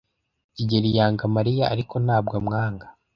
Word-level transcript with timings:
kigeli 0.55 0.89
yanga 0.97 1.25
Mariya, 1.35 1.65
ariko 1.73 1.95
ntabwo 2.05 2.33
amwanga. 2.41 2.85